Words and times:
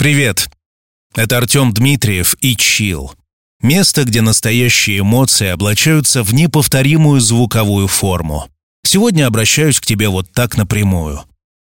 Привет! 0.00 0.48
Это 1.14 1.36
Артем 1.36 1.74
Дмитриев 1.74 2.34
и 2.40 2.56
Чил. 2.56 3.12
Место, 3.60 4.04
где 4.04 4.22
настоящие 4.22 5.00
эмоции 5.00 5.48
облачаются 5.48 6.22
в 6.22 6.32
неповторимую 6.32 7.20
звуковую 7.20 7.86
форму. 7.86 8.48
Сегодня 8.82 9.26
обращаюсь 9.26 9.78
к 9.78 9.84
тебе 9.84 10.08
вот 10.08 10.32
так 10.32 10.56
напрямую. 10.56 11.20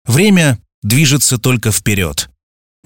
Время 0.05 0.57
движется 0.81 1.37
только 1.37 1.71
вперед. 1.71 2.31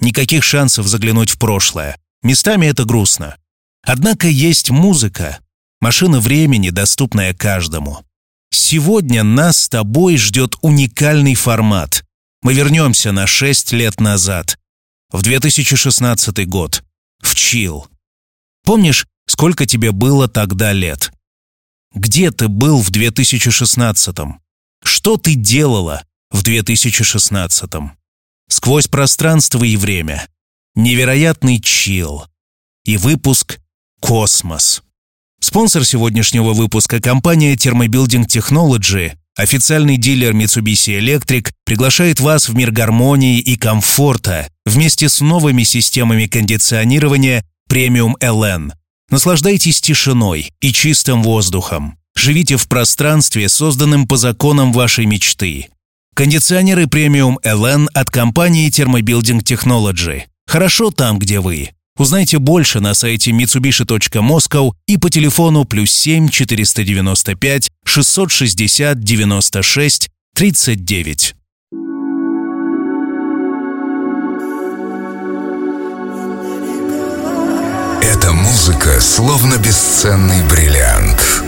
Никаких 0.00 0.44
шансов 0.44 0.86
заглянуть 0.86 1.30
в 1.30 1.38
прошлое. 1.38 1.96
Местами 2.22 2.66
это 2.66 2.84
грустно. 2.84 3.38
Однако 3.82 4.28
есть 4.28 4.68
музыка, 4.68 5.38
машина 5.80 6.20
времени, 6.20 6.68
доступная 6.68 7.32
каждому. 7.32 8.04
Сегодня 8.50 9.22
нас 9.24 9.60
с 9.60 9.68
тобой 9.70 10.18
ждет 10.18 10.56
уникальный 10.60 11.34
формат. 11.34 12.04
Мы 12.42 12.52
вернемся 12.52 13.12
на 13.12 13.26
6 13.26 13.72
лет 13.72 13.98
назад, 13.98 14.57
в 15.10 15.22
2016 15.22 16.46
год, 16.46 16.84
в 17.20 17.34
Чил. 17.34 17.86
Помнишь, 18.64 19.06
сколько 19.26 19.66
тебе 19.66 19.92
было 19.92 20.28
тогда 20.28 20.72
лет? 20.72 21.10
Где 21.94 22.30
ты 22.30 22.48
был 22.48 22.80
в 22.82 22.90
2016-м? 22.90 24.40
Что 24.84 25.16
ты 25.16 25.34
делала 25.34 26.04
в 26.30 26.42
2016-м? 26.42 27.96
Сквозь 28.48 28.86
пространство 28.86 29.64
и 29.64 29.76
время. 29.76 30.28
Невероятный 30.74 31.60
чил. 31.60 32.26
И 32.84 32.96
выпуск 32.96 33.60
«Космос». 34.00 34.82
Спонсор 35.40 35.84
сегодняшнего 35.84 36.52
выпуска– 36.52 37.00
компания 37.02 37.54
Thermobuilding 37.54 38.26
Technology, 38.26 39.16
официальный 39.38 39.96
дилер 39.96 40.34
Mitsubishi 40.34 40.98
Electric, 40.98 41.50
приглашает 41.64 42.20
вас 42.20 42.48
в 42.48 42.54
мир 42.54 42.72
гармонии 42.72 43.38
и 43.38 43.56
комфорта 43.56 44.48
вместе 44.66 45.08
с 45.08 45.20
новыми 45.20 45.62
системами 45.62 46.26
кондиционирования 46.26 47.44
Premium 47.70 48.14
LN. 48.20 48.72
Наслаждайтесь 49.10 49.80
тишиной 49.80 50.52
и 50.60 50.72
чистым 50.72 51.22
воздухом. 51.22 51.96
Живите 52.16 52.56
в 52.56 52.68
пространстве, 52.68 53.48
созданном 53.48 54.06
по 54.08 54.16
законам 54.16 54.72
вашей 54.72 55.06
мечты. 55.06 55.68
Кондиционеры 56.14 56.84
Premium 56.84 57.36
LN 57.44 57.86
от 57.94 58.10
компании 58.10 58.68
Thermobuilding 58.70 59.42
Technology. 59.42 60.24
Хорошо 60.46 60.90
там, 60.90 61.18
где 61.18 61.38
вы. 61.38 61.70
Узнайте 61.98 62.38
больше 62.38 62.78
на 62.78 62.94
сайте 62.94 63.32
mitsubishi.moscow 63.32 64.70
и 64.86 64.96
по 64.96 65.10
телефону 65.10 65.64
плюс 65.64 65.90
7 65.90 66.28
495 66.28 67.70
660 67.84 69.00
96 69.00 70.08
39. 70.36 71.34
Эта 78.00 78.32
музыка 78.32 79.00
словно 79.00 79.56
бесценный 79.56 80.44
бриллиант. 80.48 81.42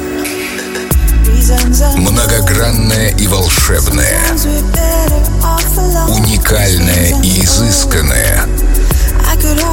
Многогранная 1.97 3.17
и 3.17 3.29
волшебная. 3.29 4.20
Уникальная 6.09 7.23
и 7.23 7.45
изысканная– 7.45 8.48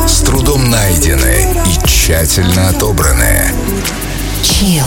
с 0.08 0.22
трудом 0.22 0.70
найденное 0.70 1.64
и 1.66 1.88
тщательно 1.88 2.70
отобранное. 2.70 3.54
Chill. 4.42 4.84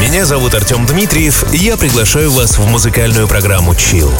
Меня 0.00 0.26
зовут 0.26 0.54
Артем 0.54 0.86
Дмитриев, 0.86 1.44
и 1.52 1.58
я 1.58 1.76
приглашаю 1.76 2.32
вас 2.32 2.58
в 2.58 2.66
музыкальную 2.66 3.28
программу 3.28 3.72
Chill. 3.72 4.12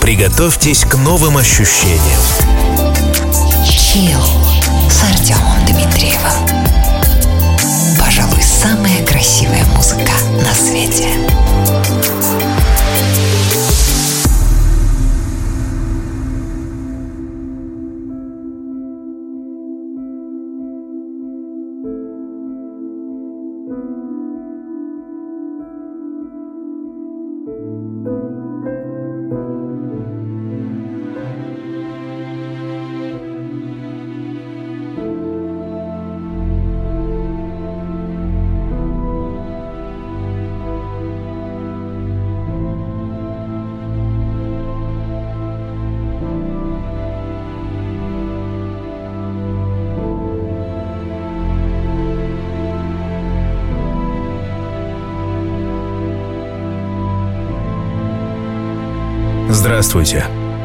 Приготовьтесь 0.00 0.84
к 0.84 0.96
новым 0.96 1.36
ощущениям. 1.36 2.20
Chill 3.64 4.22
с 4.90 5.02
Артемом 5.02 5.64
Дмитриевым. 5.66 6.64
Пожалуй, 7.98 8.42
самая 8.42 9.04
красивая 9.06 9.64
музыка 9.66 10.12
на 10.42 10.54
свете. 10.54 11.08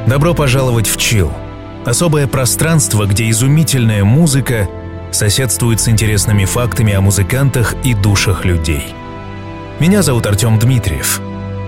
Добро 0.09 0.33
пожаловать 0.33 0.87
в 0.87 0.97
Чил. 0.97 1.31
Особое 1.85 2.25
пространство, 2.25 3.05
где 3.05 3.29
изумительная 3.29 4.03
музыка 4.03 4.67
соседствует 5.11 5.79
с 5.79 5.87
интересными 5.87 6.45
фактами 6.45 6.93
о 6.93 7.01
музыкантах 7.01 7.75
и 7.83 7.93
душах 7.93 8.43
людей. 8.43 8.87
Меня 9.79 10.01
зовут 10.01 10.25
Артем 10.25 10.57
Дмитриев. 10.57 11.21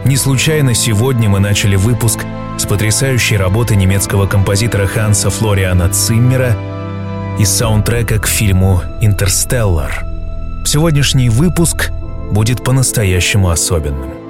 Не 0.06 0.18
случайно 0.18 0.74
сегодня 0.74 1.30
мы 1.30 1.40
начали 1.40 1.76
выпуск 1.76 2.26
с 2.58 2.66
потрясающей 2.66 3.38
работы 3.38 3.76
немецкого 3.76 4.26
композитора 4.26 4.88
Ханса 4.88 5.30
Флориана 5.30 5.90
Циммера 5.90 6.58
из 7.38 7.50
саундтрека 7.52 8.18
к 8.18 8.26
фильму 8.26 8.82
«Интерстеллар». 9.02 10.04
Сегодняшний 10.66 11.30
выпуск 11.30 11.92
будет 12.32 12.64
по-настоящему 12.64 13.52
особенным. 13.52 14.21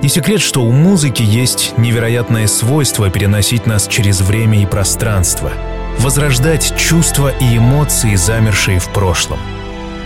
Не 0.00 0.08
секрет, 0.08 0.40
что 0.40 0.62
у 0.62 0.70
музыки 0.70 1.22
есть 1.22 1.74
невероятное 1.76 2.46
свойство 2.46 3.10
переносить 3.10 3.66
нас 3.66 3.88
через 3.88 4.20
время 4.20 4.62
и 4.62 4.66
пространство, 4.66 5.50
возрождать 5.98 6.72
чувства 6.76 7.32
и 7.40 7.56
эмоции, 7.56 8.14
замершие 8.14 8.78
в 8.78 8.88
прошлом. 8.90 9.40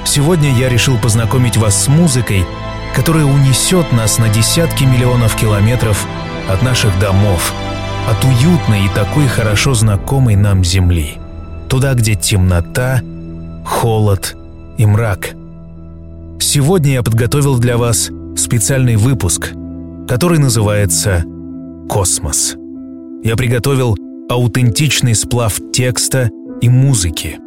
Сегодня 0.07 0.51
я 0.57 0.71
решил 0.71 0.97
познакомить 0.97 1.59
вас 1.59 1.85
с 1.85 1.89
музыкой, 1.89 2.47
которая 2.97 3.27
унесет 3.27 3.93
нас 3.93 4.19
на 4.19 4.31
десятки 4.31 4.85
миллионов 4.85 5.37
километров 5.37 6.07
от 6.49 6.63
наших 6.63 6.99
домов, 6.99 7.53
от 8.09 8.25
уютной 8.25 8.87
и 8.87 8.95
такой 8.95 9.29
хорошо 9.29 9.75
знакомой 9.75 10.37
нам 10.37 10.65
земли. 10.65 11.19
Туда, 11.69 11.93
где 11.93 12.15
темнота, 12.15 13.03
холод 13.67 14.37
и 14.79 14.87
мрак. 14.87 15.35
Сегодня 16.41 16.95
я 16.95 17.03
подготовил 17.03 17.59
для 17.59 17.77
вас 17.77 18.11
специальный 18.37 18.97
выпуск– 18.97 19.53
который 20.09 20.39
называется 20.39 21.25
«Космос». 21.89 22.57
Я 23.23 23.37
приготовил 23.37 23.97
аутентичный 24.29 25.15
сплав 25.15 25.61
текста 25.73 26.31
и 26.61 26.69
музыки. 26.69 27.39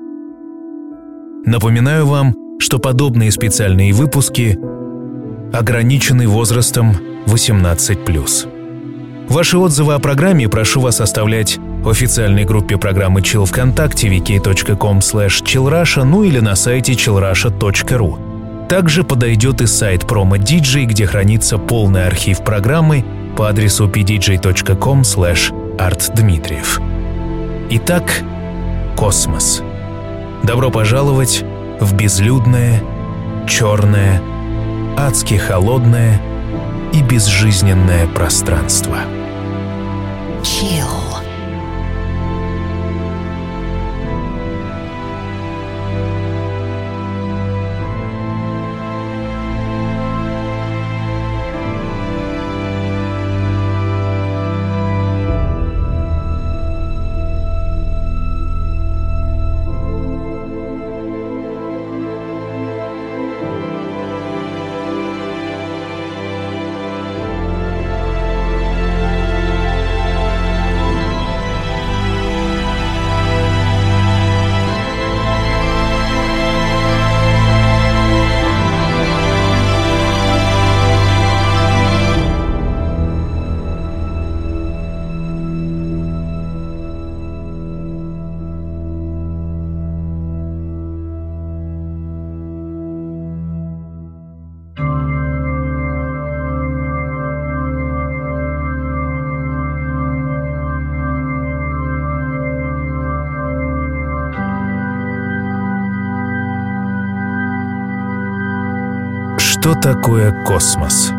Напоминаю 1.46 2.06
вам, 2.06 2.34
что 2.60 2.80
подобные 2.80 3.32
специальные 3.32 3.94
выпуски 3.94 4.58
ограничены 5.54 6.28
возрастом 6.28 6.94
18+. 7.28 8.48
Ваши 9.30 9.58
отзывы 9.58 9.94
о 9.94 10.00
программе 10.00 10.48
прошу 10.48 10.82
вас 10.82 11.02
оставлять 11.02 11.58
в 11.58 11.90
официальной 11.90 12.46
группе 12.46 12.78
программы 12.78 13.22
Chill 13.22 13.46
ВКонтакте 13.46 14.08
wiki.com 14.08 15.00
chillrusha, 15.00 16.04
ну 16.04 16.24
или 16.24 16.40
на 16.40 16.56
сайте 16.56 16.94
chillrusha.ru. 16.94 18.35
Также 18.70 19.04
подойдет 19.04 19.62
и 19.62 19.68
сайт 19.68 20.04
Promo 20.04 20.38
DJ, 20.38 20.86
где 20.86 21.06
хранится 21.06 21.58
полный 21.58 22.08
архив 22.08 22.44
программы 22.44 23.06
по 23.38 23.50
адресу 23.50 23.88
pdj.com 23.88 25.02
artdmitriev. 25.78 26.82
Итак, 27.70 28.24
космос. 28.96 29.62
Добро 30.44 30.72
пожаловать 30.72 31.44
в 31.80 31.94
безлюдное, 31.96 32.82
черное, 33.48 34.22
адски 34.98 35.36
холодное 35.36 36.22
и 36.94 37.02
безжизненное 37.02 38.08
пространство. 38.08 38.98
Chill. 40.42 41.15
Что 109.66 109.74
такое 109.74 110.32
космос? 110.32 111.10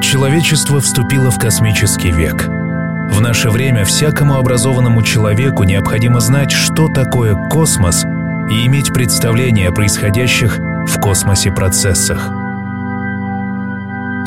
Человечество 0.00 0.80
вступило 0.80 1.32
в 1.32 1.36
космический 1.36 2.12
век. 2.12 2.46
В 2.46 3.20
наше 3.20 3.50
время 3.50 3.84
всякому 3.84 4.36
образованному 4.36 5.02
человеку 5.02 5.64
необходимо 5.64 6.20
знать, 6.20 6.52
что 6.52 6.86
такое 6.86 7.34
космос 7.48 8.04
и 8.04 8.64
иметь 8.66 8.92
представление 8.92 9.70
о 9.70 9.72
происходящих 9.72 10.58
в 10.58 11.00
космосе 11.00 11.50
процессах. 11.50 12.30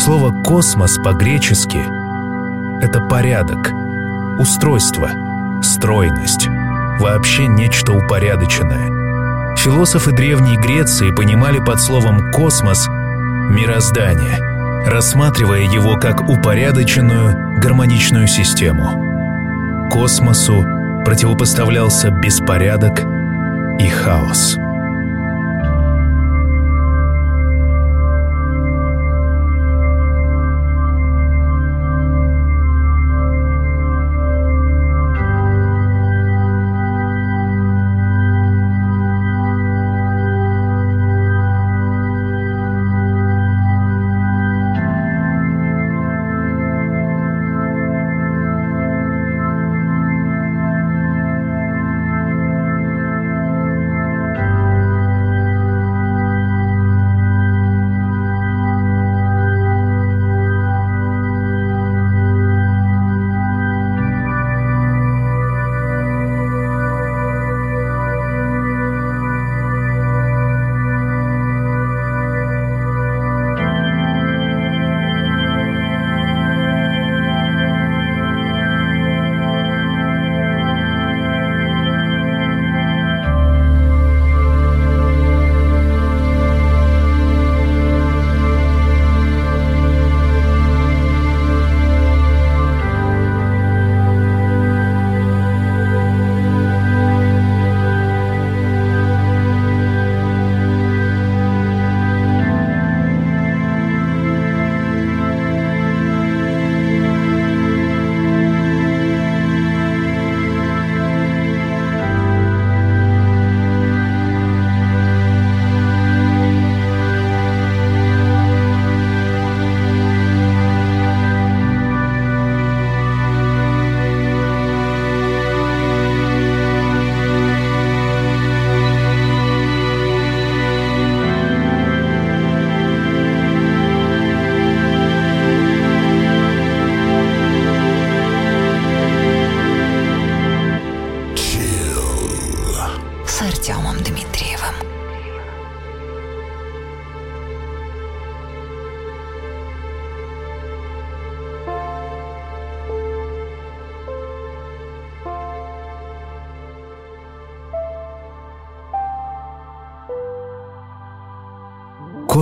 Слово 0.01 0.33
«космос» 0.44 0.97
по-гречески— 0.97 1.79
это 2.83 2.99
порядок, 2.99 3.71
устройство, 4.37 5.11
стройность, 5.63 6.49
вообще 6.99 7.47
нечто 7.47 7.94
упорядоченное. 7.94 9.00
Философы 9.63 10.11
Древней 10.11 10.57
Греции 10.57 11.11
понимали 11.11 11.59
под 11.59 11.79
словом 11.79 12.31
«космос» 12.31 12.87
мироздание, 12.87 14.39
рассматривая 14.87 15.61
его 15.61 15.97
как 15.97 16.27
упорядоченную 16.27 17.59
гармоничную 17.59 18.25
систему. 18.25 19.87
Космосу 19.91 20.65
противопоставлялся 21.05 22.09
беспорядок 22.09 23.03
и 23.79 23.87
хаос. 23.87 24.57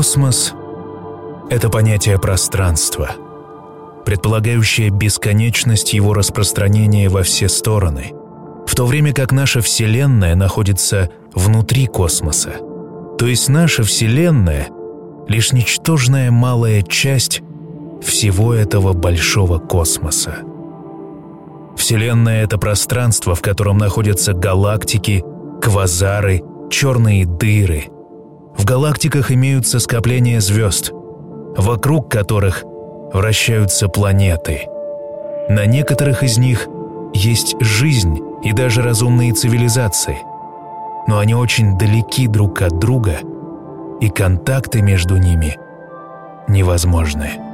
Космос— 0.09 0.55
это 1.51 1.69
понятие 1.69 2.17
пространства, 2.17 3.11
предполагающее 4.05 4.89
бесконечность 4.89 5.93
его 5.93 6.15
распространения 6.15 7.09
во 7.09 7.21
все 7.21 7.47
стороны, 7.47 8.13
в 8.65 8.73
то 8.73 8.87
время 8.87 9.13
как 9.13 9.31
наша 9.31 9.61
Вселенная 9.61 10.33
находится 10.33 11.11
внутри 11.35 11.85
космоса. 11.85 12.53
То 13.19 13.27
есть 13.27 13.49
наша 13.49 13.83
Вселенная— 13.83 14.69
лишь 15.27 15.51
ничтожная 15.51 16.31
малая 16.31 16.81
часть 16.81 17.43
всего 18.01 18.55
этого 18.55 18.93
большого 18.93 19.59
космоса. 19.59 20.37
Вселенная— 21.77 22.43
это 22.45 22.57
пространство, 22.57 23.35
в 23.35 23.43
котором 23.43 23.77
находятся 23.77 24.33
галактики, 24.33 25.23
квазары, 25.61 26.41
черные 26.71 27.27
дыры— 27.27 27.89
в 28.59 28.65
галактиках 28.65 29.31
имеются 29.31 29.79
скопления 29.79 30.41
звезд, 30.41 30.91
вокруг 31.55 32.11
которых 32.11 32.65
вращаются 33.13 33.87
планеты. 33.87 34.67
На 35.47 35.65
некоторых 35.65 36.23
из 36.23 36.37
них 36.37 36.67
есть 37.13 37.55
жизнь 37.61 38.19
и 38.43 38.51
даже 38.51 38.81
разумные 38.81 39.33
цивилизации, 39.33 40.17
но 41.07 41.19
они 41.19 41.33
очень 41.33 41.77
далеки 41.77 42.27
друг 42.27 42.61
от 42.61 42.77
друга, 42.79 43.19
и 44.01 44.09
контакты 44.09 44.81
между 44.81 45.15
ними 45.15 45.57
невозможны. 46.49 47.48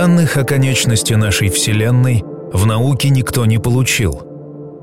Данных 0.00 0.38
о 0.38 0.44
конечности 0.44 1.12
нашей 1.12 1.50
Вселенной 1.50 2.24
в 2.54 2.64
науке 2.64 3.10
никто 3.10 3.44
не 3.44 3.58
получил. 3.58 4.22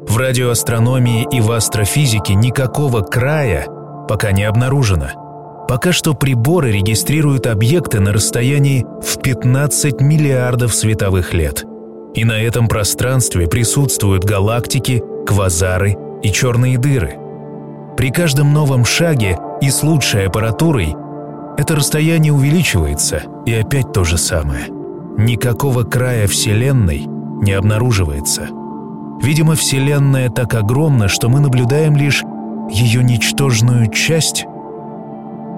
В 0.07 0.15
радиоастрономии 0.15 1.27
и 1.31 1.41
в 1.41 1.51
астрофизике 1.53 2.35
никакого 2.35 3.01
края 3.01 3.65
пока 4.07 4.31
не 4.31 4.43
обнаружено. 4.43 5.65
Пока 5.67 5.91
что 5.91 6.13
приборы 6.13 6.71
регистрируют 6.71 7.47
объекты 7.47 7.99
на 7.99 8.13
расстоянии 8.13 8.85
в 9.01 9.19
15 9.19 10.01
миллиардов 10.01 10.71
световых 10.75 11.33
лет. 11.33 11.65
И 12.13 12.23
на 12.23 12.39
этом 12.39 12.67
пространстве 12.67 13.47
присутствуют 13.47 14.23
галактики, 14.23 15.01
квазары 15.25 15.97
и 16.21 16.31
черные 16.31 16.77
дыры. 16.77 17.15
При 17.97 18.11
каждом 18.11 18.53
новом 18.53 18.85
шаге 18.85 19.39
и 19.61 19.71
с 19.71 19.81
лучшей 19.81 20.27
аппаратурой 20.27 20.95
это 21.57 21.75
расстояние 21.75 22.33
увеличивается, 22.33 23.23
и 23.47 23.53
опять 23.55 23.91
то 23.91 24.03
же 24.03 24.19
самое– 24.19 24.67
никакого 25.17 25.83
края 25.83 26.27
Вселенной 26.27 27.05
не 27.41 27.53
обнаруживается. 27.53 28.47
Видимо, 29.21 29.55
Вселенная 29.55 30.29
так 30.29 30.53
огромна, 30.53 31.07
что 31.07 31.29
мы 31.29 31.39
наблюдаем 31.39 31.95
лишь 31.95 32.23
ее 32.69 33.03
ничтожную 33.03 33.91
часть. 33.91 34.45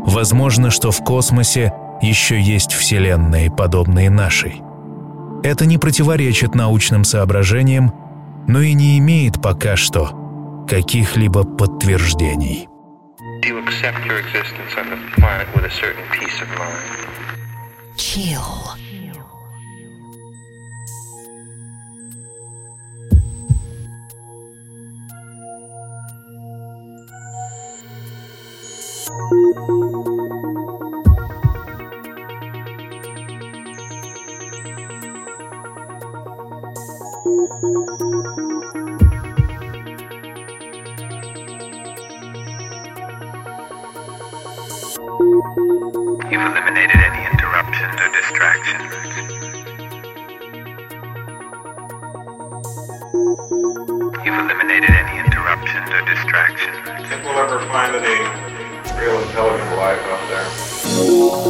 Возможно, 0.05 0.69
что 0.69 0.91
в 0.91 1.03
космосе 1.03 1.73
еще 2.01 2.39
есть 2.39 2.71
Вселенные, 2.71 3.51
подобные 3.51 4.09
нашей. 4.09 4.61
Это 5.43 5.65
не 5.65 5.77
противоречит 5.77 6.55
научным 6.55 7.03
соображениям, 7.03 7.93
но 8.47 8.61
и 8.61 8.73
не 8.73 8.97
имеет 8.99 9.41
пока 9.41 9.75
что 9.75 10.65
каких-либо 10.67 11.43
подтверждений. 11.43 12.67
Chill. 17.97 18.88
You've 29.19 29.27
eliminated 46.39 46.95
any 46.95 47.25
interruptions 47.27 47.95
or 47.99 48.09
distractions. 48.15 48.93
You've 54.23 54.39
eliminated 54.39 54.91
any 54.91 55.19
interruptions 55.19 55.89
or 55.89 56.05
distractions. 56.05 57.09
Think 57.09 57.23
we'll 57.25 57.37
ever 57.37 57.59
find 57.67 57.95
any 57.95 58.58
real 58.99 59.21
intelligent 59.21 59.77
life 59.77 59.99
out 60.07 60.27
there? 60.29 61.49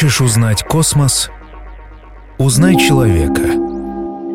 Хочешь 0.00 0.22
узнать 0.22 0.62
космос? 0.62 1.30
Узнай 2.38 2.76
человека. 2.76 3.42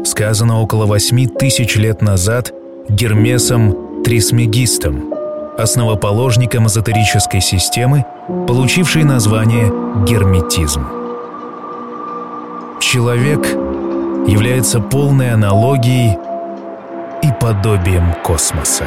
Сказано 0.05 0.61
около 0.61 0.85
восьми 0.85 1.25
тысяч 1.25 1.75
лет 1.75 2.03
назад 2.03 2.53
Гермесом 2.87 4.03
Трисмегистом, 4.03 5.11
основоположником 5.57 6.67
эзотерической 6.67 7.41
системы, 7.41 8.05
получившей 8.47 9.03
название 9.03 9.73
герметизм. 10.05 10.85
Человек 12.79 13.47
является 14.27 14.79
полной 14.79 15.31
аналогией 15.31 16.15
и 17.23 17.27
подобием 17.41 18.13
космоса. 18.23 18.85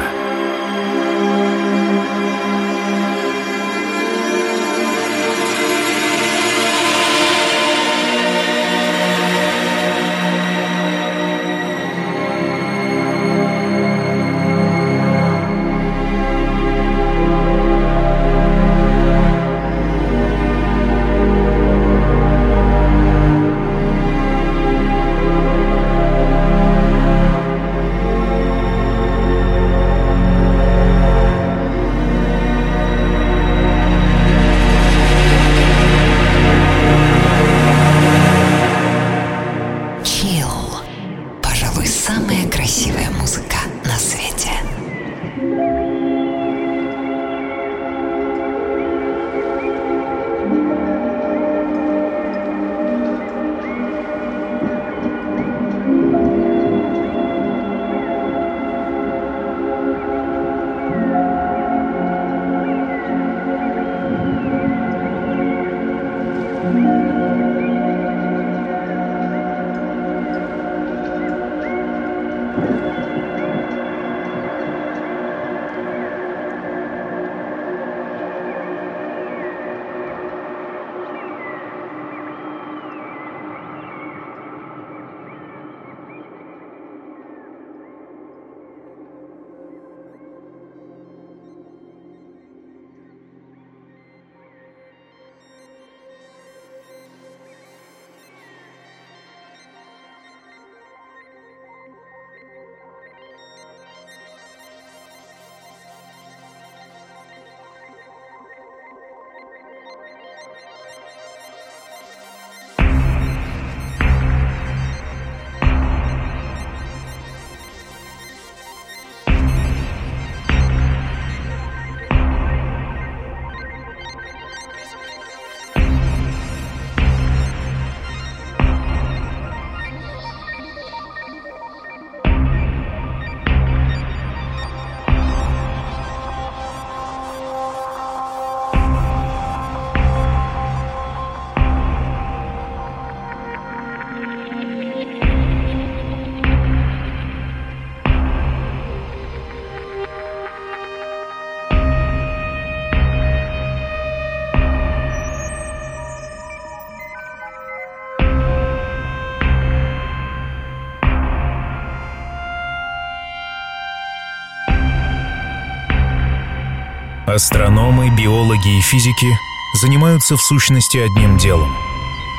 Астрономы, 167.29 168.09
биологи 168.09 168.79
и 168.79 168.81
физики 168.81 169.27
занимаются 169.75 170.35
в 170.35 170.41
сущности 170.41 170.97
одним 170.97 171.37
делом. 171.37 171.77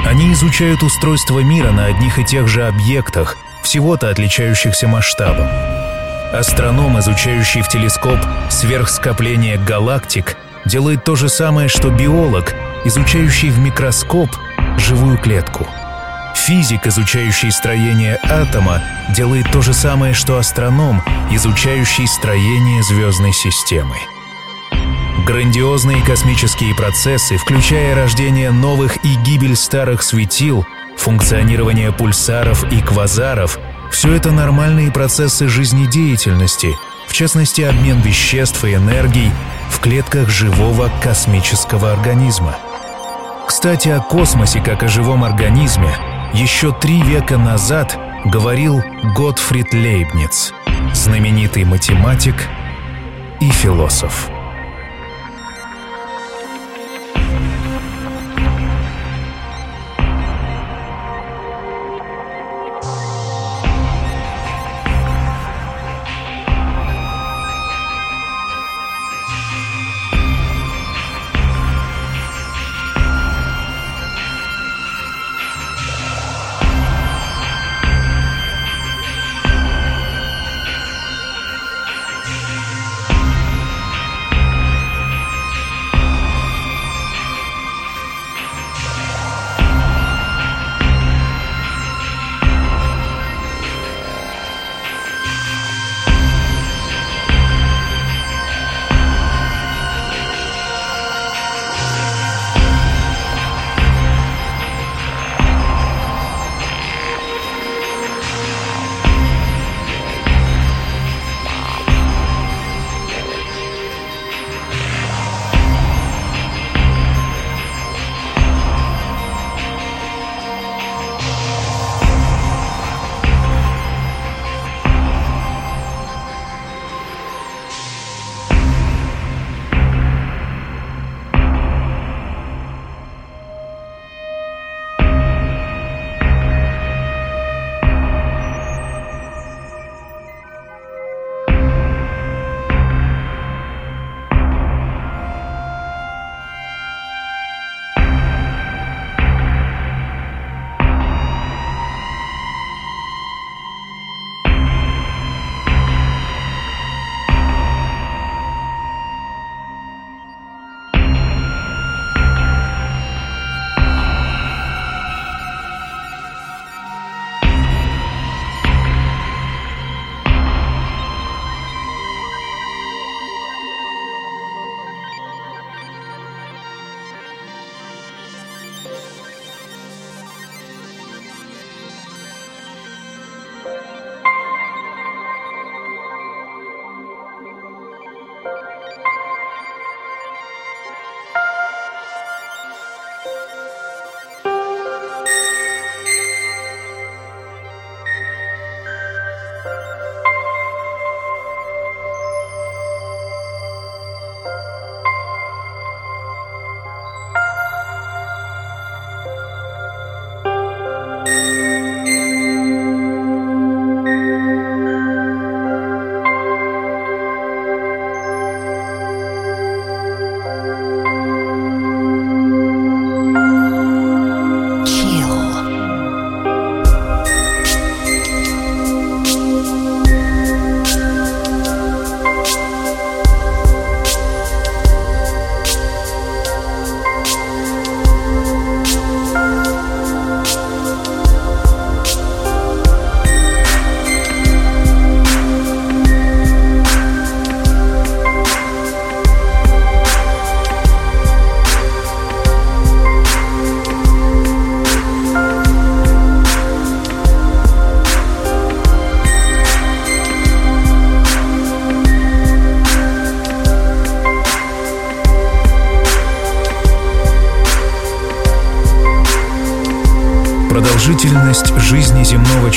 Они 0.05 0.33
изучают 0.33 0.83
устройство 0.83 1.39
мира 1.39 1.71
на 1.71 1.85
одних 1.85 2.19
и 2.19 2.25
тех 2.25 2.49
же 2.49 2.67
объектах, 2.67 3.37
всего-то 3.63 4.11
отличающихся 4.11 4.89
масштабом. 4.89 5.47
Астроном, 6.33 6.99
изучающий 6.99 7.63
в 7.63 7.69
телескоп 7.69 8.19
сверхскопление 8.51 9.59
галактик, 9.59 10.37
делает 10.65 11.05
то 11.05 11.15
же 11.15 11.29
самое, 11.29 11.69
что 11.69 11.91
биолог, 11.91 12.53
изучающий 12.85 13.51
в 13.51 13.61
микроскоп 13.61 14.31
живую 14.77 15.19
клетку. 15.19 15.69
Физик, 16.35 16.89
изучающий 16.89 17.53
строение 17.53 18.19
атома, 18.25 18.83
делает 19.15 19.53
то 19.53 19.63
же 19.63 19.73
самое, 19.73 20.15
что 20.15 20.37
астроном, 20.37 21.01
изучающий 21.31 22.09
строение 22.09 22.83
звездной 22.83 23.33
системы. 23.33 23.97
Грандиозные 25.27 26.03
космические 26.03 26.75
процессы, 26.75 27.37
включая 27.37 27.95
рождение 27.95 28.51
новых 28.51 29.05
и 29.05 29.17
гибель 29.17 29.55
старых 29.55 30.03
светил, 30.03 30.65
функционирование 30.97 31.93
пульсаров 31.93 32.65
и 32.73 32.81
квазаров– 32.81 33.59
все 33.91 34.15
это 34.15 34.31
нормальные 34.31 34.91
процессы 34.91 35.49
жизнедеятельности, 35.49 36.75
в 37.07 37.13
частности 37.13 37.61
обмен 37.63 38.01
веществ 38.01 38.65
и 38.65 38.75
энергий 38.75 39.31
в 39.69 39.81
клетках 39.81 40.31
живого 40.31 40.91
космического 41.03 41.93
организма. 41.93 42.57
Кстати, 43.47 43.89
о 43.89 44.01
космосе 44.01 44.61
как 44.61 44.85
о 44.85 44.89
живом 44.89 45.25
организме 45.25 45.93
еще 46.33 46.73
три 46.73 47.03
века 47.03 47.37
назад 47.37 47.99
говорил 48.25 48.83
Готфрид 49.17 49.75
Лейбниц, 49.75 50.55
знаменитый 50.95 51.65
математик 51.65 52.37
и 53.41 53.51
философ. 53.51 54.31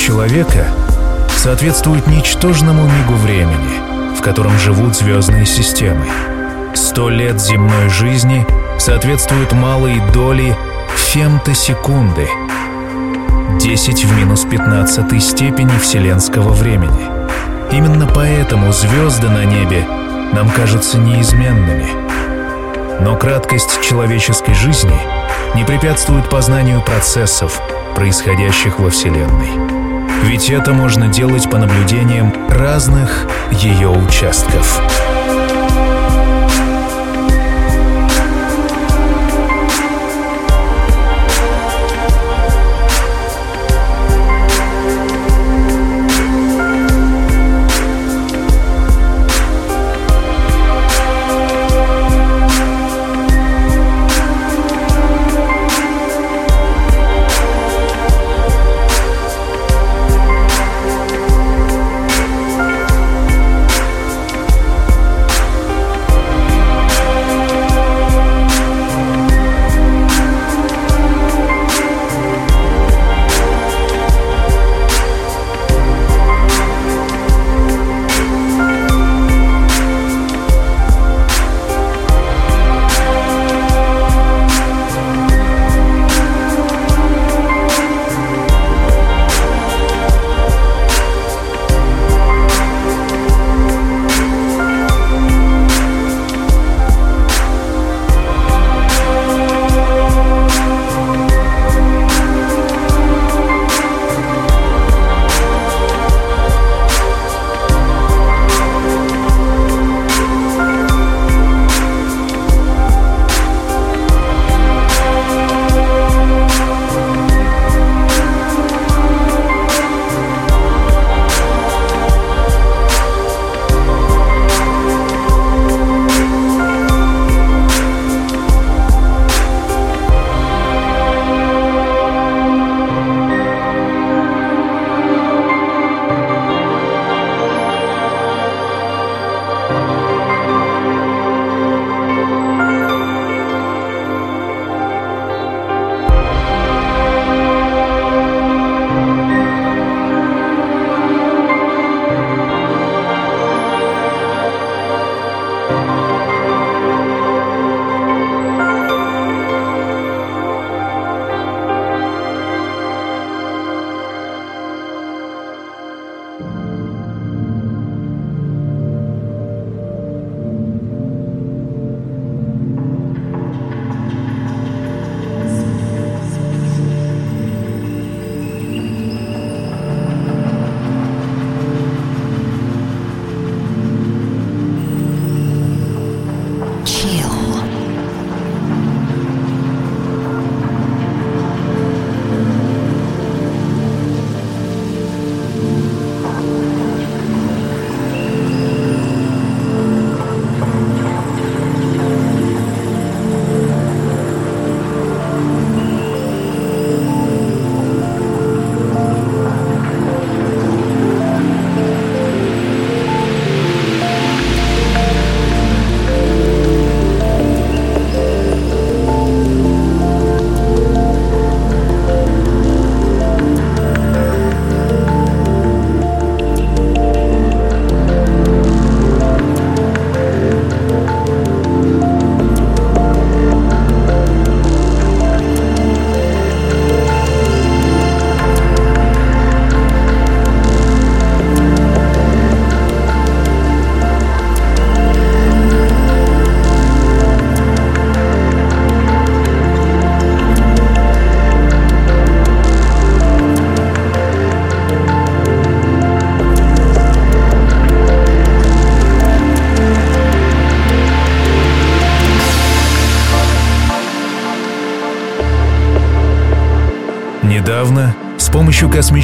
Человека 0.04 0.66
соответствует 1.34 2.06
ничтожному 2.06 2.82
мигу 2.82 3.14
времени, 3.14 4.14
в 4.14 4.20
котором 4.20 4.58
живут 4.58 4.94
звездные 4.94 5.46
системы. 5.46 6.04
Сто 6.74 7.08
лет 7.08 7.40
земной 7.40 7.88
жизни 7.88 8.46
соответствуют 8.78 9.52
малой 9.52 10.02
доли 10.12 10.54
фемтосекунды, 10.94 12.28
10 13.58 14.04
в 14.04 14.18
минус 14.18 14.44
15 14.44 15.22
степени 15.22 15.78
вселенского 15.78 16.52
времени. 16.52 17.08
Именно 17.72 18.06
поэтому 18.06 18.72
звезды 18.72 19.30
на 19.30 19.46
небе 19.46 19.86
нам 20.34 20.50
кажутся 20.50 20.98
неизменными– 20.98 21.88
Но 23.00 23.16
краткость 23.16 23.80
человеческой 23.82 24.54
жизни 24.54 24.98
не 25.56 25.64
препятствует 25.64 26.28
познанию 26.28 26.80
процессов, 26.82 27.60
происходящих 27.96 28.78
во 28.78 28.90
Вселенной. 28.90 29.83
Ведь 30.24 30.50
это 30.50 30.72
можно 30.72 31.08
делать 31.08 31.48
по 31.50 31.58
наблюдениям 31.58 32.32
разных 32.48 33.26
ее 33.52 33.88
участков. 33.90 34.80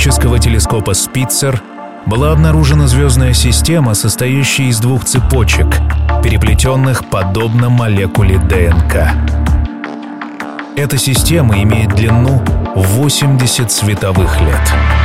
Космического 0.00 0.38
телескопа 0.38 0.94
Спитцер 0.94 1.62
была 2.06 2.32
обнаружена 2.32 2.86
звездная 2.86 3.34
система, 3.34 3.92
состоящая 3.92 4.68
из 4.68 4.80
двух 4.80 5.04
цепочек, 5.04 5.66
переплетенных 6.24 7.04
подобно 7.04 7.68
молекуле 7.68 8.38
ДНК. 8.38 9.10
Эта 10.74 10.96
система 10.96 11.62
имеет 11.62 11.94
длину 11.94 12.42
80 12.74 13.70
световых 13.70 14.40
лет. 14.40 14.99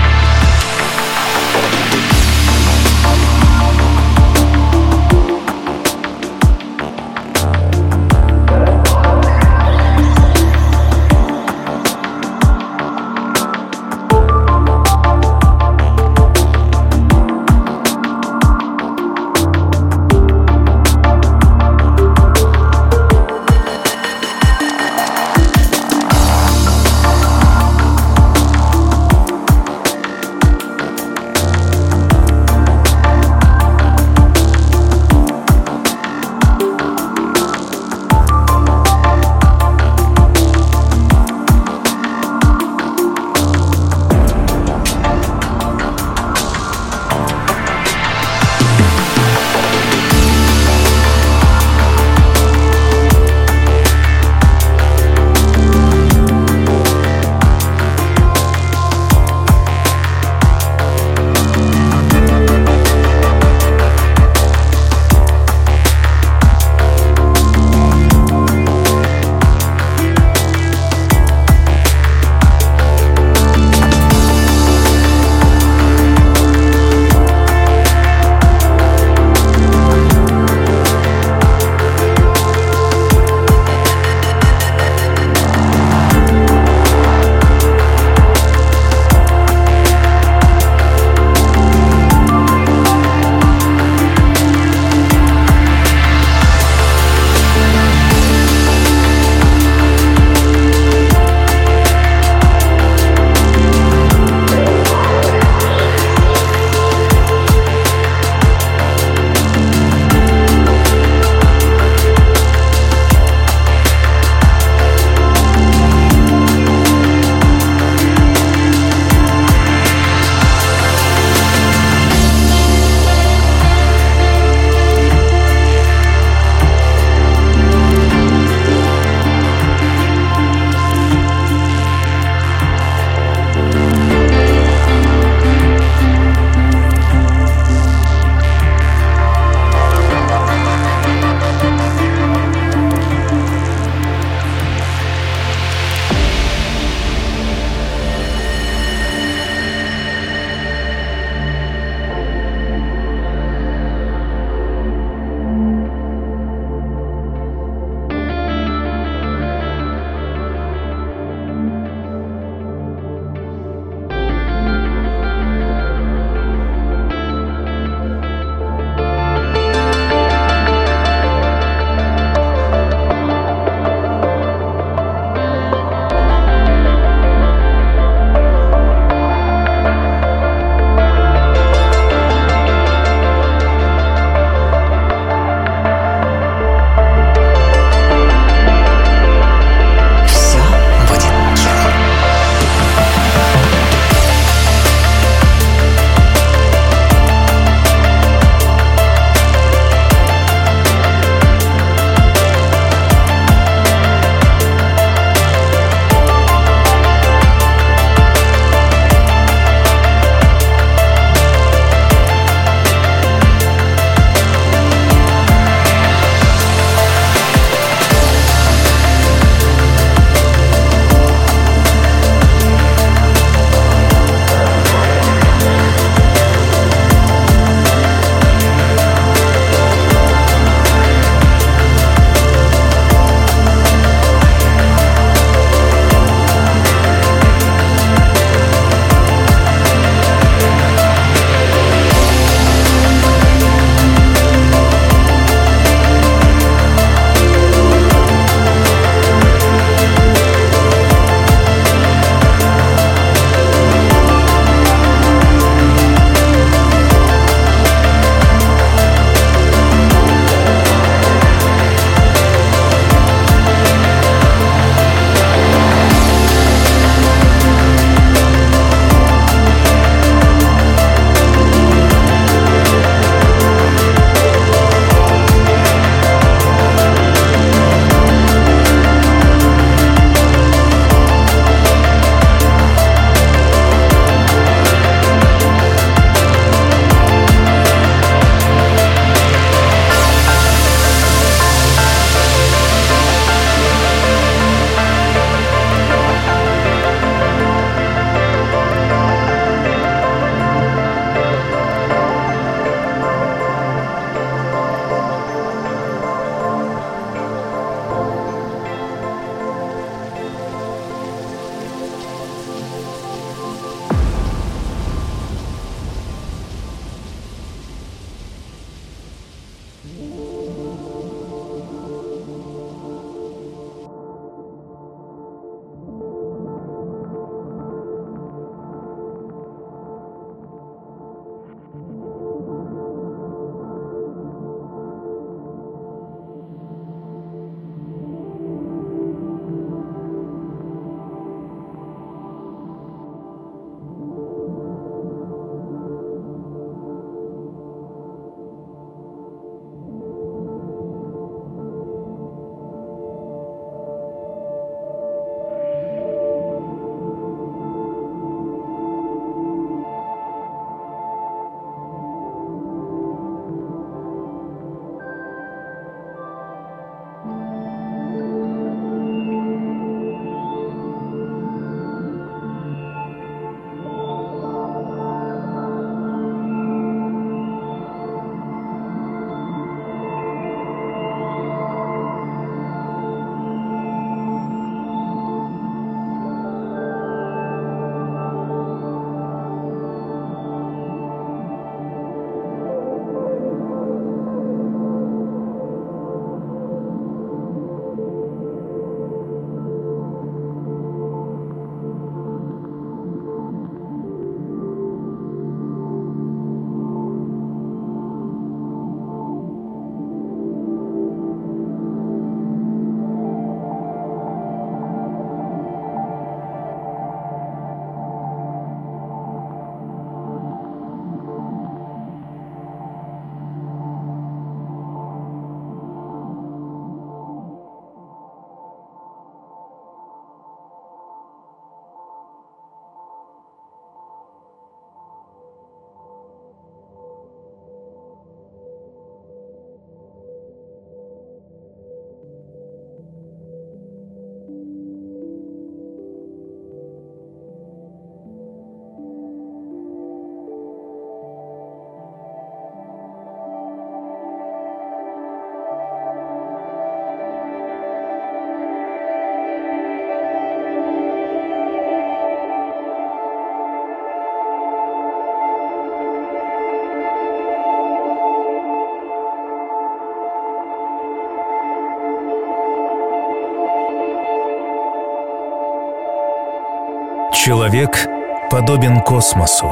Человек 477.65 478.27
подобен 478.69 479.21
космосу. 479.21 479.91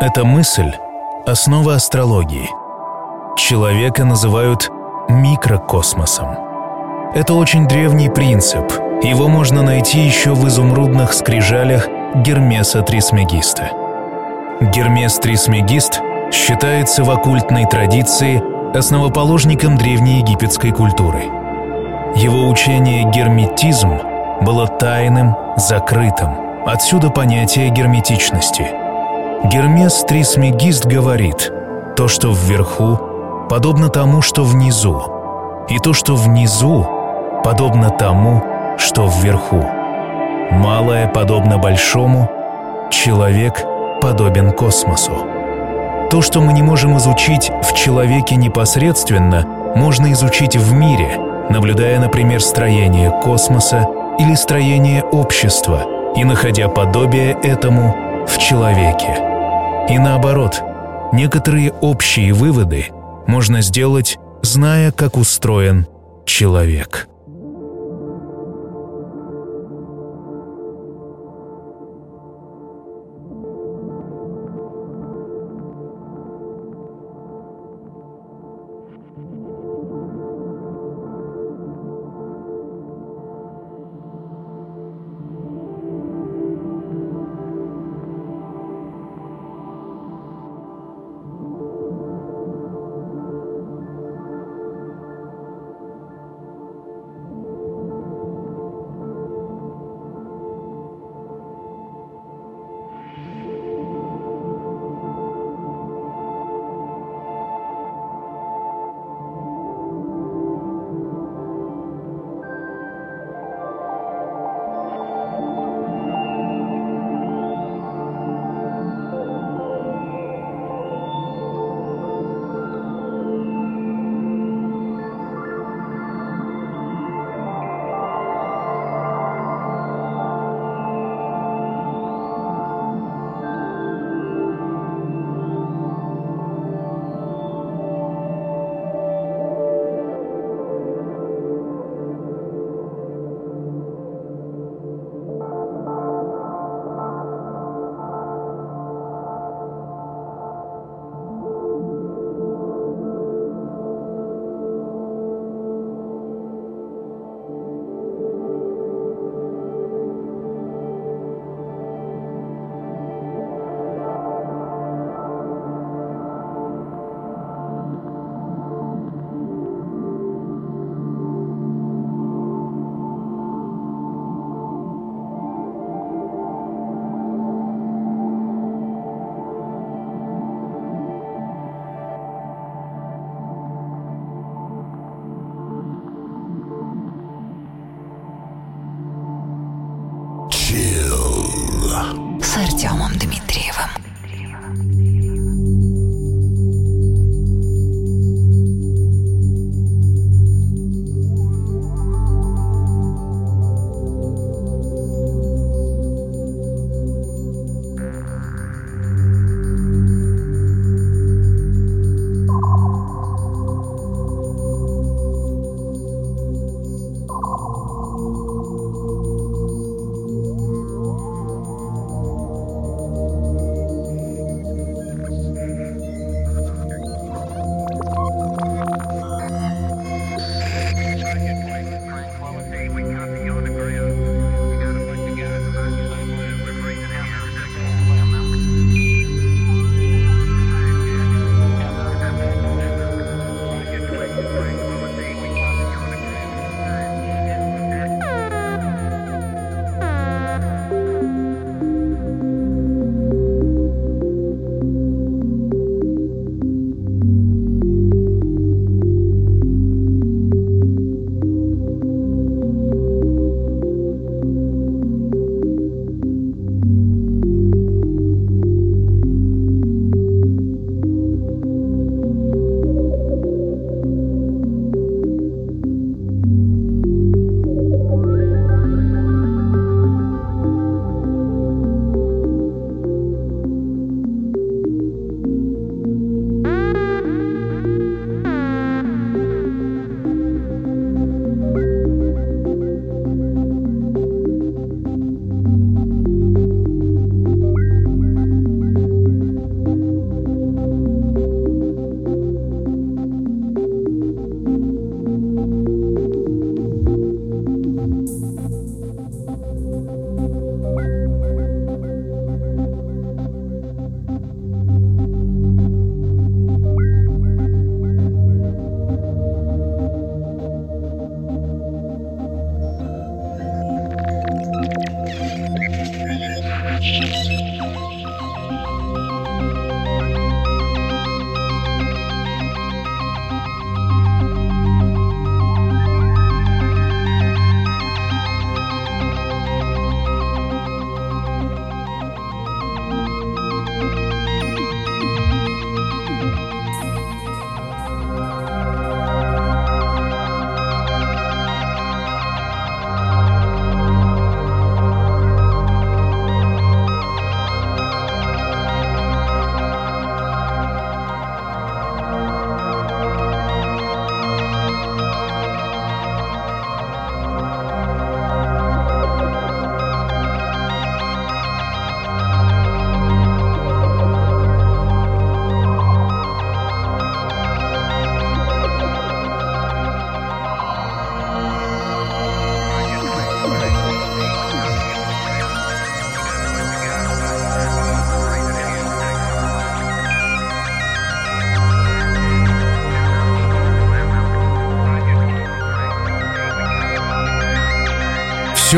Эта 0.00 0.24
мысль– 0.24 0.72
основа 1.26 1.74
астрологии. 1.74 2.48
Человека 3.36 4.06
называют 4.06 4.70
микрокосмосом. 5.10 6.28
Это 7.14 7.34
очень 7.34 7.68
древний 7.68 8.08
принцип. 8.08 8.72
Его 9.02 9.28
можно 9.28 9.60
найти 9.60 10.00
еще 10.00 10.32
в 10.32 10.48
изумрудных 10.48 11.12
скрижалях 11.12 11.86
Гермеса 12.14 12.80
Трисмегиста. 12.80 13.68
Гермес 14.62 15.18
Трисмегист 15.18 16.00
считается 16.32 17.04
в 17.04 17.10
оккультной 17.10 17.66
традиции 17.66 18.42
основоположником 18.74 19.76
древнеегипетской 19.76 20.72
культуры. 20.72 21.24
Его 22.16 22.48
учение 22.48 23.04
герметизм 23.10 23.98
было 24.40 24.66
тайным, 24.66 25.36
закрытым– 25.58 26.38
Отсюда 26.66 27.10
понятие 27.10 27.70
герметичности. 27.70 28.66
Гермес 29.44 30.04
Трисмегист 30.04 30.84
говорит, 30.84 31.52
то, 31.96 32.08
что 32.08 32.32
вверху, 32.32 32.98
подобно 33.48 33.88
тому, 33.88 34.20
что 34.20 34.44
внизу, 34.44 35.00
и 35.68 35.78
то, 35.78 35.92
что 35.94 36.16
внизу, 36.16 36.86
подобно 37.44 37.90
тому, 37.90 38.42
что 38.76 39.06
вверху. 39.08 39.64
Малое 40.50 41.08
подобно 41.08 41.58
большому, 41.58 42.28
человек 42.90 43.64
подобен 44.02 44.52
космосу. 44.52 45.12
То, 46.10 46.20
что 46.20 46.40
мы 46.40 46.52
не 46.52 46.62
можем 46.62 46.98
изучить 46.98 47.50
в 47.62 47.74
человеке 47.74 48.36
непосредственно, 48.36 49.44
можно 49.76 50.12
изучить 50.12 50.56
в 50.56 50.72
мире, 50.72 51.16
наблюдая, 51.48 51.98
например, 52.00 52.42
строение 52.42 53.10
космоса 53.10 53.86
или 54.18 54.34
строение 54.34 55.02
общества– 55.02 55.84
и 56.16 56.24
находя 56.24 56.68
подобие 56.68 57.36
этому 57.42 58.26
в 58.26 58.38
человеке. 58.38 59.16
И 59.88 59.98
наоборот, 59.98 60.60
некоторые 61.12 61.72
общие 61.72 62.32
выводы 62.32 62.86
можно 63.26 63.62
сделать, 63.62 64.18
зная, 64.42 64.92
как 64.92 65.16
устроен 65.16 65.86
человек. 66.26 67.08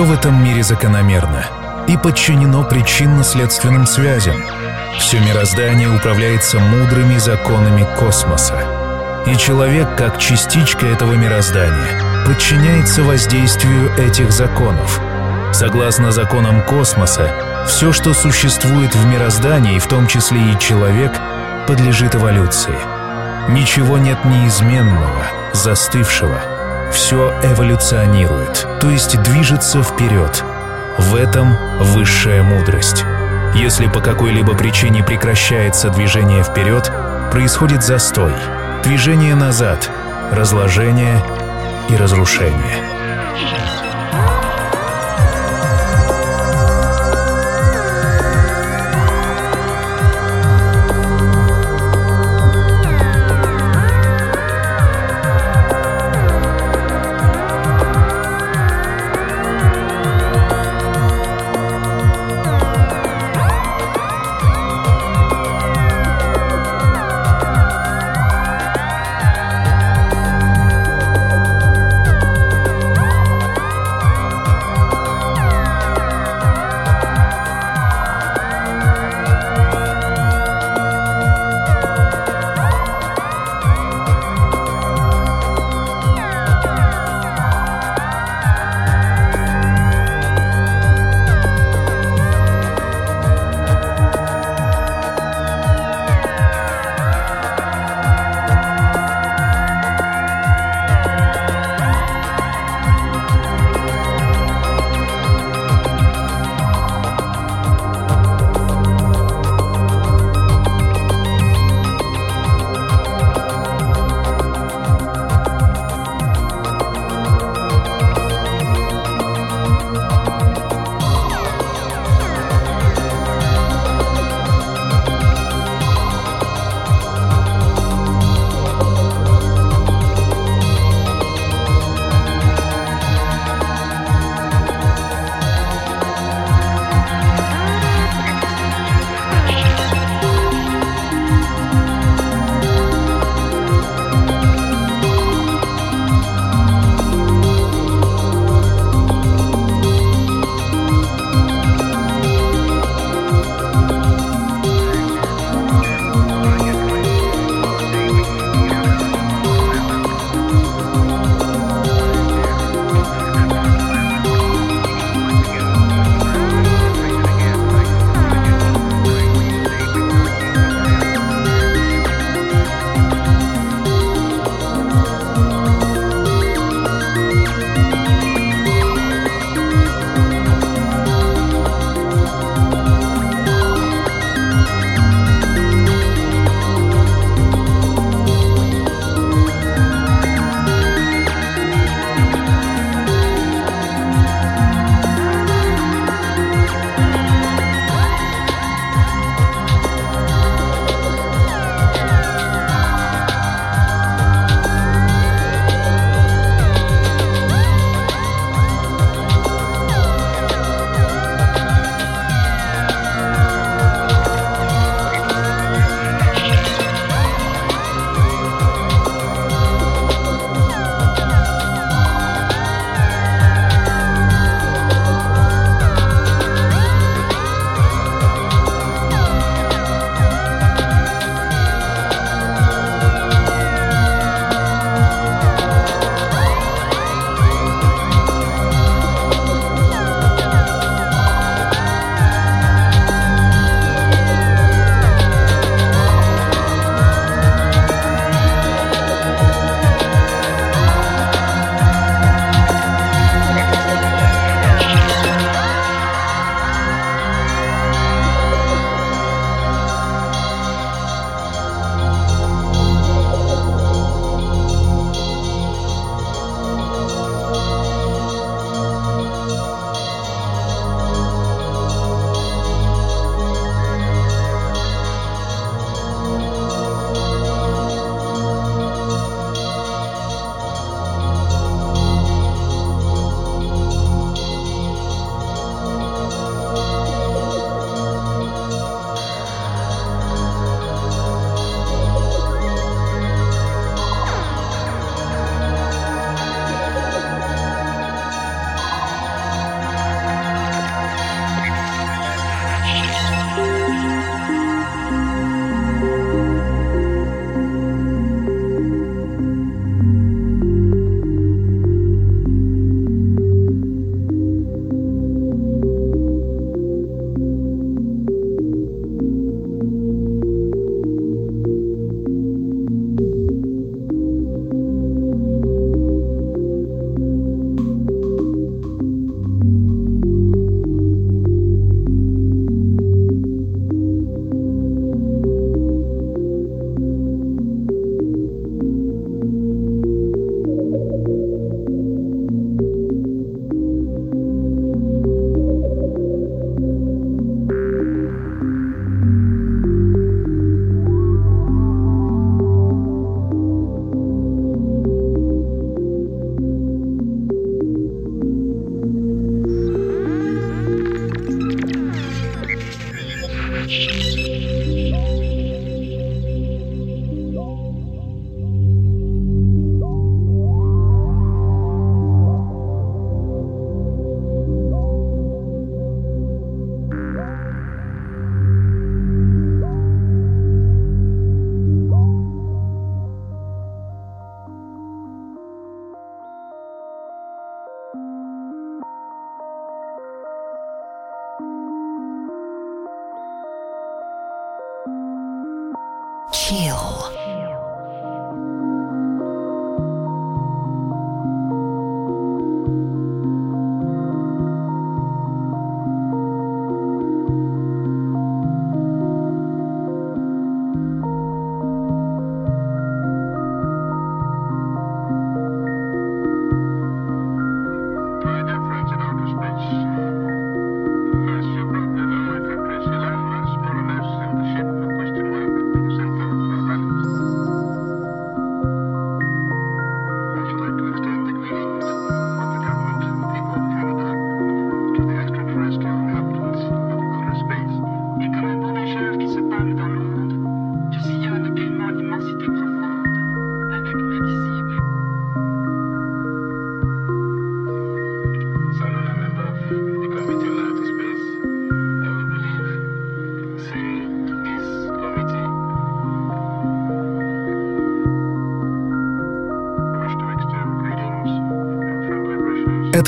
Все 0.01 0.07
в 0.07 0.12
этом 0.12 0.42
мире 0.42 0.62
закономерно 0.62 1.44
и 1.86 1.94
подчинено 1.98 2.64
причинно-следственным 2.64 3.86
связям. 3.86 4.42
Все 4.98 5.20
мироздание 5.20 5.94
управляется 5.94 6.59
мудрыми 6.59 7.18
законами 7.18 7.86
космоса. 7.98 8.64
И 9.26 9.36
человек, 9.36 9.94
как 9.98 10.18
частичка 10.18 10.86
этого 10.86 11.12
мироздания, 11.12 12.24
подчиняется 12.26 13.03
воздействию 13.03 13.92
этих 13.98 14.32
законов. 14.32 14.98
Согласно 15.53 16.12
законам 16.12 16.62
космоса, 16.62 17.30
все, 17.68 17.92
что 17.92 18.14
существует 18.14 18.94
в 18.94 19.05
мироздании, 19.05 19.78
в 19.78 19.86
том 19.86 20.07
числе 20.07 20.53
и 20.53 20.59
человек, 20.59 21.12
подлежит 21.66 22.14
эволюции. 22.14 22.78
Ничего 23.51 23.98
нет 23.98 24.24
неизменного, 24.24 25.26
застывшего– 25.53 26.40
все 26.91 27.32
эволюционирует, 27.43 28.66
то 28.80 28.91
есть 28.91 29.20
движется 29.22 29.82
вперед. 29.82 30.45
В 30.99 31.14
этом 31.14 31.57
высшая 31.78 32.43
мудрость. 32.43 33.05
Если 33.55 33.86
по 33.86 34.01
какой-либо 34.01 34.55
причине 34.55 35.03
прекращается 35.03 35.91
движение 35.91 36.43
вперед, 36.43 36.91
происходит 37.32 37.82
застой, 37.82 38.32
движение 38.84 39.34
назад, 39.34 39.91
разложение 40.32 41.22
и 41.88 41.97
разрушение. 41.97 42.80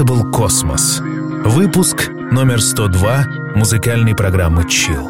Это 0.02 0.14
был 0.14 0.32
«Космос». 0.32 1.00
Выпуск 1.44 2.10
номер 2.32 2.60
102 2.60 3.24
музыкальной 3.54 4.16
программы 4.16 4.68
«Чил». 4.68 5.08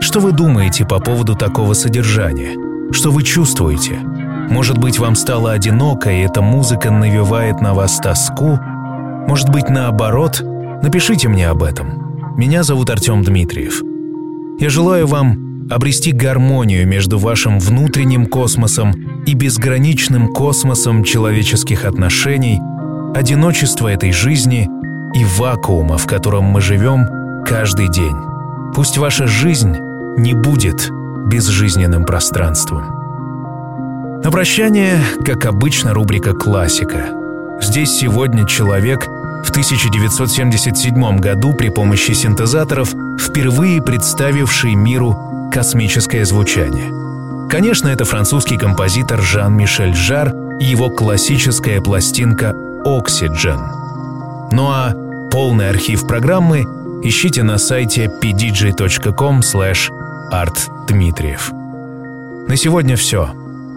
Что 0.00 0.18
вы 0.18 0.32
думаете 0.32 0.84
по 0.84 0.98
поводу 0.98 1.36
такого 1.36 1.74
содержания? 1.74 2.56
Что 2.92 3.12
вы 3.12 3.22
чувствуете? 3.22 4.00
Может 4.50 4.78
быть, 4.78 4.98
вам 4.98 5.14
стало 5.14 5.52
одиноко, 5.52 6.10
и 6.10 6.22
эта 6.22 6.42
музыка 6.42 6.90
навевает 6.90 7.60
на 7.60 7.72
вас 7.72 7.98
тоску? 7.98 8.58
Может 9.28 9.50
быть, 9.50 9.68
наоборот? 9.68 10.42
Напишите 10.82 11.28
мне 11.28 11.48
об 11.48 11.62
этом. 11.62 12.34
Меня 12.36 12.64
зовут 12.64 12.90
Артем 12.90 13.22
Дмитриев. 13.22 13.80
Я 14.58 14.70
желаю 14.70 15.06
вам 15.06 15.68
обрести 15.70 16.10
гармонию 16.10 16.84
между 16.84 17.16
вашим 17.16 17.60
внутренним 17.60 18.26
космосом 18.26 18.92
и 19.24 19.34
безграничным 19.34 20.32
космосом 20.32 21.04
человеческих 21.04 21.84
отношений– 21.84 22.58
одиночество 23.14 23.88
этой 23.88 24.12
жизни 24.12 24.68
и 25.14 25.24
вакуума, 25.24 25.98
в 25.98 26.06
котором 26.06 26.44
мы 26.44 26.60
живем 26.60 27.44
каждый 27.44 27.88
день. 27.88 28.16
Пусть 28.74 28.98
ваша 28.98 29.26
жизнь 29.26 29.76
не 30.16 30.34
будет 30.34 30.90
безжизненным 31.26 32.04
пространством. 32.04 34.20
На 34.22 34.30
прощание, 34.30 35.00
как 35.24 35.46
обычно, 35.46 35.94
рубрика 35.94 36.34
«Классика». 36.34 37.06
Здесь 37.60 37.90
сегодня 37.90 38.46
человек, 38.46 39.06
в 39.44 39.50
1977 39.50 41.18
году 41.18 41.54
при 41.54 41.70
помощи 41.70 42.12
синтезаторов 42.12 42.94
впервые 43.18 43.82
представивший 43.82 44.74
миру 44.74 45.50
космическое 45.52 46.24
звучание. 46.24 46.92
Конечно, 47.48 47.88
это 47.88 48.04
французский 48.04 48.58
композитор 48.58 49.20
Жан-Мишель 49.20 49.94
Жар 49.94 50.32
и 50.60 50.64
его 50.64 50.90
классическая 50.90 51.80
пластинка 51.80 52.54
Oxygen. 52.98 53.60
Ну 54.52 54.68
а 54.68 54.92
полный 55.30 55.70
архив 55.70 56.06
программы 56.06 56.64
ищите 57.04 57.42
на 57.42 57.58
сайте 57.58 58.06
pdj.com 58.06 59.40
slash 59.40 59.90
artdmitriev. 60.32 61.40
На 62.48 62.56
сегодня 62.56 62.96
все. 62.96 63.30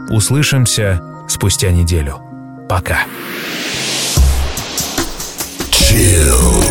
Услышимся 0.10 1.00
спустя 1.28 1.70
неделю. 1.72 2.22
Пока. 2.68 3.04
Chill. 5.70 6.66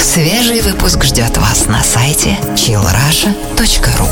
Свежий 0.00 0.62
выпуск 0.62 1.04
ждет 1.04 1.36
вас 1.36 1.66
на 1.66 1.82
сайте 1.82 2.38
chillrusha.ru 2.54 4.08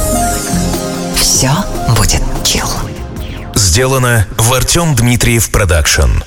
Все 1.17 1.51
будет 1.97 2.23
chill. 2.45 2.69
Сделано 3.55 4.27
в 4.37 4.53
Артем 4.53 4.95
Дмитриев 4.95 5.51
Продакшн. 5.51 6.23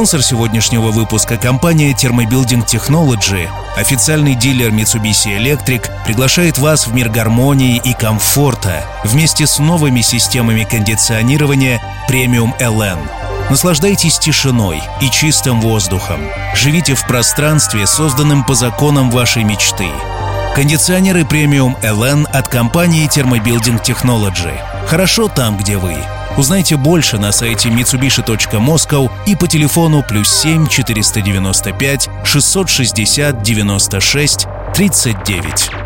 Спонсор 0.00 0.22
сегодняшнего 0.22 0.92
выпуска– 0.92 1.36
компания 1.36 1.92
Thermobuilding 1.92 2.64
Technology, 2.64 3.50
официальный 3.76 4.34
дилер 4.34 4.70
Mitsubishi 4.70 5.36
Electric, 5.38 5.90
приглашает 6.06 6.56
вас 6.56 6.86
в 6.86 6.94
мир 6.94 7.10
гармонии 7.10 7.78
и 7.84 7.92
комфорта 7.92 8.82
вместе 9.04 9.46
с 9.46 9.58
новыми 9.58 10.00
системами 10.00 10.64
кондиционирования 10.64 11.82
Premium 12.08 12.58
LN. 12.58 12.98
Наслаждайтесь 13.50 14.18
тишиной 14.18 14.80
и 15.02 15.10
чистым 15.10 15.60
воздухом. 15.60 16.22
Живите 16.54 16.94
в 16.94 17.06
пространстве, 17.06 17.86
созданном 17.86 18.44
по 18.44 18.54
законам 18.54 19.10
вашей 19.10 19.44
мечты. 19.44 19.90
Кондиционеры 20.54 21.24
Premium 21.24 21.78
LN 21.82 22.24
от 22.32 22.48
компании 22.48 23.06
Thermobuilding 23.06 23.84
Technology. 23.84 24.58
Хорошо 24.86 25.28
там, 25.28 25.58
где 25.58 25.76
вы. 25.76 25.98
Узнайте 26.36 26.76
больше 26.76 27.18
на 27.18 27.32
сайте 27.32 27.68
mitsubishi.moscow 27.68 29.10
и 29.26 29.36
по 29.36 29.46
телефону 29.46 30.02
плюс 30.02 30.28
7 30.28 30.66
495 30.66 32.08
660 32.24 33.42
96 33.42 34.46
39. 34.74 35.79